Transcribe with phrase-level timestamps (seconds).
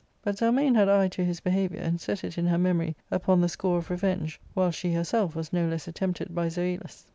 [0.23, 3.47] But Zelmane had eye to his behaviour, and set it in her memory upon the
[3.47, 7.05] score of revenge, while she herself was no less attempted by Zoilus.